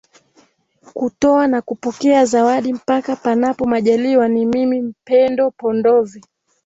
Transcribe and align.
kutoa 0.93 1.47
na 1.47 1.61
kupokea 1.61 2.25
zawadi 2.25 2.73
mpaka 2.73 3.15
panapo 3.15 3.65
majaliwa 3.65 4.27
ni 4.27 4.45
mimi 4.45 4.93
pendo 5.03 5.51
pondovi 5.51 6.23